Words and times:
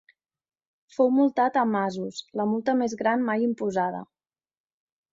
Fou 0.95 1.11
multat 1.17 1.59
amb 1.65 1.79
asos, 1.83 2.19
la 2.43 2.49
multa 2.55 2.77
més 2.83 2.99
gran 3.05 3.25
mai 3.31 3.49
imposada. 3.53 4.05